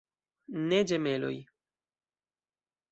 Ne 0.71 0.79
ĝemeloj. 0.93 1.33